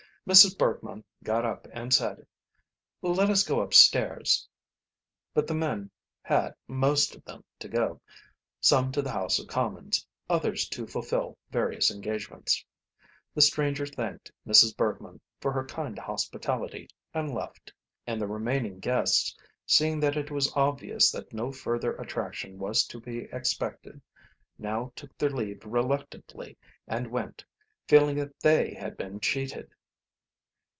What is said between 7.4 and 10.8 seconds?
to go, some to the House of Commons, others